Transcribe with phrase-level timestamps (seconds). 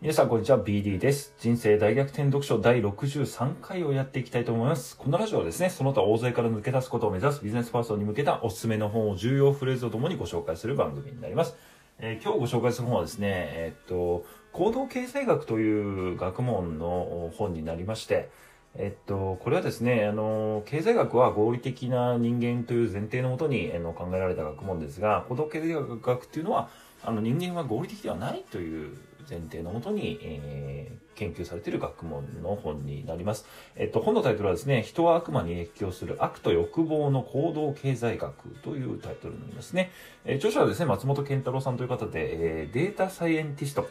[0.00, 0.60] 皆さん、こんにちは。
[0.60, 1.34] BD です。
[1.40, 4.96] 人生大逆転読書第63回をやっていきたいと思います。
[4.96, 11.56] このラジオはですね、その他大勢から抜け出すことを目指すビジネスパーソンに向けたおすすめの本を重要フレーズとともにご紹介する番組になります。
[11.98, 18.30] えー今日ご紹介する本はですね、えーっと、行動経済学という学問の本になりまして、
[18.76, 26.68] えっと、これはですね、あの、経済学は合理的な人間という前提のもとにあの考えられた学問ですが、行動経済学っていうのは、
[27.02, 28.96] あの人間は合理的ではないという
[29.28, 33.44] 前提のもとに、えー研究されている学問の本になります。
[33.74, 39.90] えっと、本のタイトルはですね、人は悪魔に影響する悪と欲望の行動経済学というタイトルになりますね。
[40.24, 43.88] えー著者はですね、松本健太郎さんという方で、えーデータサイエンティスト、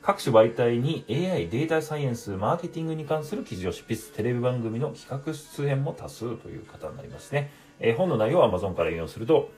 [0.00, 7.50] 各種媒体に AI、データサイエンス、マーケティングに関する記事を執筆、テレビ番組の企画出演も多数という方になりますね。
[7.78, 9.50] えー本の内容は Amazon から引用すると、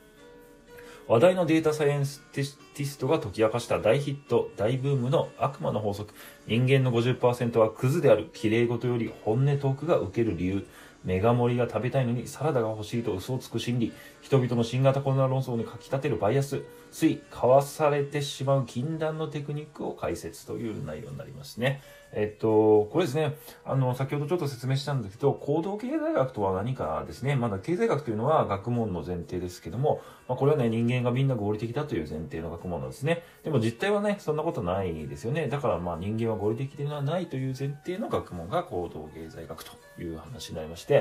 [1.13, 6.15] 話題のデータサイエンスティストが解き明かした大ヒット、大ブームの悪魔の法則。
[6.47, 8.31] 人間の50%はクズである。
[8.33, 10.67] 綺麗事より本音トークが受ける理由。
[11.05, 13.93] メガ盛りが食べたいのにサラダが欲しいと嘘をつく心理。
[14.21, 16.63] 人々の新型コロナ論争にかき立てるバイアス。
[16.91, 21.81] つい、かわされてしまう禁断のテクニックを解説という内容になりますね。
[22.15, 33.23] えっと、これですね、あの、先ほどちょっと説明したんですけど、行動経済学とは何かですね、まだ経済学というのは学問の前提ですけども、まあ、これはね、人間がみんな合理的だという前提の学問なんですね。
[33.45, 35.49] でも実態はね、そんなことないですよね。
[35.49, 40.92] だからまあ人間は合理的ではないという前提の学問が行動経済学という話になりまして、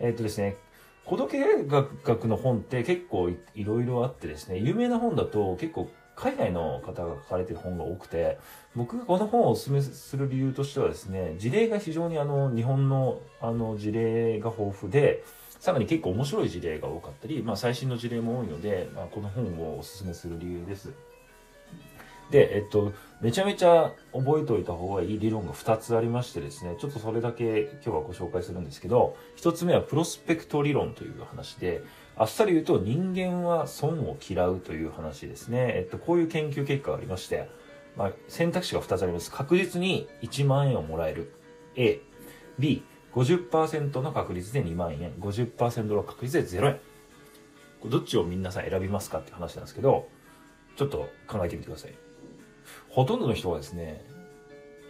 [0.00, 0.56] えっとですね、
[1.04, 1.66] 行動経済
[2.04, 8.38] 学の本って結構いいろいろあってですね、有名な本だと結構海外の方が書かれてる本が多くて、
[8.74, 15.22] 僕がこの本をお勧めする理由としてはですね、事例が非常にあの、日本のあの事例が豊富で、
[15.60, 20.92] さらに結構面白い事例が多かったり、まあ最新の事例も多いので、まあ、この本をお勧めする理由です。
[22.30, 31.82] で、えっと、めちゃめちゃ覚えておいた方がいい理論が2つありましてですね、ちょっとそれだけ今日はご紹介するんですけど、1つ目はプロスペクト理論という話で、
[32.16, 35.72] あっさり言うと人間は損を嫌うという話ですね。
[35.76, 37.48] えっと、こういう研究結果がありまして、
[37.96, 39.30] まあ、選択肢が2つあります。
[39.30, 41.32] 確実に1万円をもらえる。
[41.76, 42.00] A。
[42.58, 42.82] B。
[43.14, 45.14] 50%の確率で2万円。
[45.14, 46.80] 50%の確率で0円。
[47.90, 50.08] どっちを皆さん選びますかって話なんですけど、
[50.76, 52.07] ちょっと考えてみてください。
[52.98, 54.04] ほとんどの人はですね、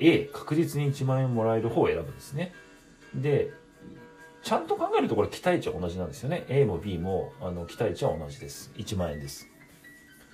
[0.01, 2.55] A、確実に1万円もらえる方を選ぶんですね。
[3.15, 3.51] で、
[4.43, 6.47] ちゃんと考えるとこれ期待値は同じなんですよね。
[6.49, 8.73] A も B もあの期待値は同じです。
[8.79, 9.47] 1万円です。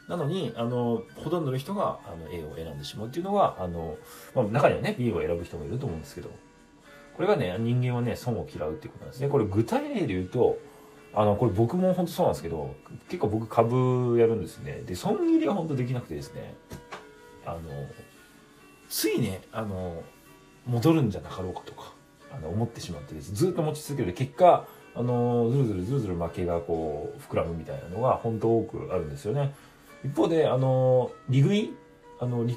[0.09, 3.97] なのに、あの、ほとんどの人があの A を選んでしまうっていうのは、あの、
[4.37, 6.31] まあ、中にはね、B を選ぶ人もいると思うんですけど、
[7.17, 9.29] これがね、人間はね、損を嫌うっていうことなんですね。
[9.29, 10.59] これ具体例で言うと、
[11.13, 12.73] あの、これ僕も本当そうなんですけど、
[13.09, 14.83] 結構僕株やるんですね。
[14.87, 16.55] で、損切りが本当できなくてですね、
[17.47, 17.61] あの、
[18.89, 20.03] ついね、あの、
[20.67, 21.93] 戻るんじゃなかろうかとか、
[22.33, 29.55] あの、思ってしまってですずっと持ち続ける結果、あの、ずるずるずるずる負けがこう、膨らむみたいなのが本当多くあるんですよね。
[30.05, 31.75] 一方で、あの、利食い
[32.21, 32.57] あの利、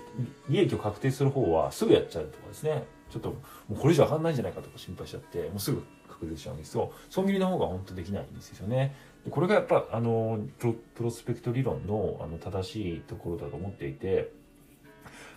[0.59, 2.85] 益を確定する方はすぐやっちゃうとかですね。
[3.09, 3.37] ちょっと、も
[3.71, 8.95] うこれ以上上がんないんじゃないかとか心配しちゃって、もうすぐ確定しちゃうんですけど、損切りの方が本当できないんですよね。
[9.29, 14.31] これがやっぱ、あの、プロプロスペクト理論のあの正しいところだと思っていて、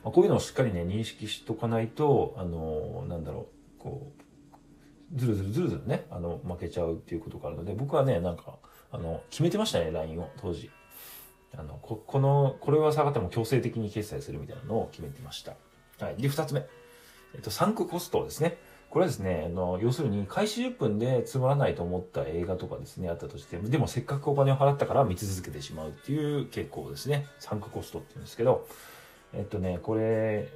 [0.03, 4.13] まあ、こういうのをしっかりね、認識しとかないと、あの、なんだろう、こ
[5.15, 8.59] う、ずるずるずるずるね、あの、負けちゃうっていうことがあるので、僕はね、なんか、
[8.93, 10.71] あの、決めてましたね、LINE を、当時。
[11.57, 15.57] あの、こ、この、これは下がっても強制的に決済するみたいなのを決めてました。
[16.05, 16.17] はい。
[16.17, 16.65] で、二つ目。
[17.35, 18.59] えっと、サンクコストですね。
[18.91, 27.27] これはですね、あの、要するに、開始10分でつまらないと思った映画とかですね、あったとして、でもせっかくお金を払ったから見続けてしまうっていう傾向ですね。
[27.39, 28.67] サンクコストって言うんですけど、
[29.33, 30.49] えっとね、これ、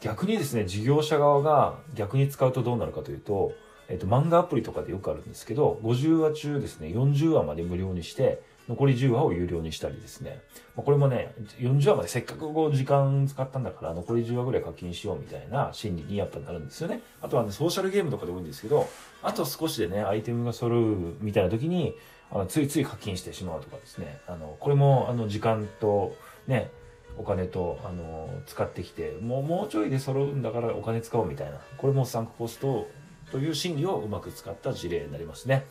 [0.00, 3.52] 逆にですね、事業者側が逆に使うとどうなるかというと、
[3.88, 10.40] えっと、漫画アプリとかでよくあるんですけど、50話中ですね、40話まで無料にして、残り10話を有料にしたりですね。
[10.74, 17.00] これもね、40話までせっかく時間使ったんだから残り10話ぐらい課金しようみたいな心理にやっぱなるんですよね。
[17.22, 18.88] あとはね、ソーシャルゲームとかで多いんですけど、
[19.22, 21.94] あと少しでね、アイテムが揃うみたいな時に、
[22.32, 24.18] あのついつい課金してしまうとかですね。
[24.26, 26.16] あの、これもあの時間と
[26.48, 26.72] ね、
[27.18, 31.58] お金と、あの、使ってきて、もう、もうちょいで揃うんだからお金使おうみたいな。
[31.76, 32.88] これもサンクコスト
[33.32, 35.66] という心理をうまく使った事例になりますね。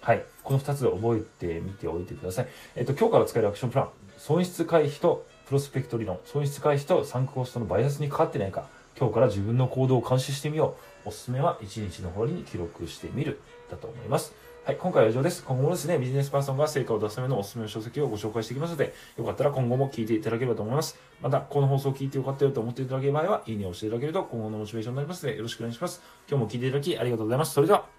[0.00, 0.24] はい。
[0.42, 2.48] この2つ覚えてみておいてください。
[2.76, 3.88] えっと、今日から使えるアクションプラン。
[4.16, 6.18] 損失回避とプロスペクト理論。
[6.24, 8.66] 損失回避とサンクコストのバイアスにかかってないか。
[8.98, 11.08] 今日から自分の行動を監視してみよう。
[11.08, 13.40] おすすめは1日の終わりに記録してみる。
[13.70, 14.34] だと思います。
[14.68, 15.42] はい、今回は以上です。
[15.44, 20.98] 今後もですね、ビジネスパーソンが成果を出すためのおすすめの書籍をご紹介していきますので、よかったら今後も聞いていただければと思います。
[21.22, 26.02] また、この放送を聞いてよかったよと思っていただける場合は、いいねを押していただけると今後のモチベーションになりますので、よろしくお願いします。
[26.28, 27.54] 今日も聞いていただきありがとうございます。
[27.54, 27.97] それでは。